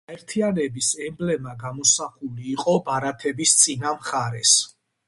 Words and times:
გაერთიანების 0.09 0.87
ემბლემა 1.09 1.53
გამოსახული 1.65 2.49
იყო 2.55 2.77
ბარათების 2.89 3.57
წინა 3.63 3.97
მხარეს. 4.01 4.61